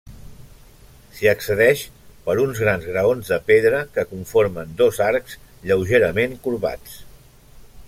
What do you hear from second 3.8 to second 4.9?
que conformen